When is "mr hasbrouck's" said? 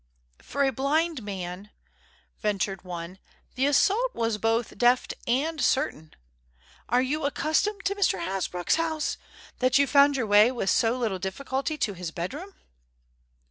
7.93-8.77